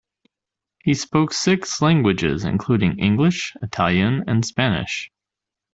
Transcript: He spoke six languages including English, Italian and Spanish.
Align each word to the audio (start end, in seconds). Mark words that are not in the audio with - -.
He 0.81 0.95
spoke 0.95 1.31
six 1.31 1.79
languages 1.79 2.43
including 2.43 2.97
English, 2.97 3.53
Italian 3.61 4.23
and 4.25 4.43
Spanish. 4.43 5.11